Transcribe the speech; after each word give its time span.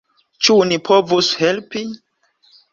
Ĉu 0.47 0.55
ni 0.69 0.79
povus 0.87 1.31
helpi? 1.43 1.87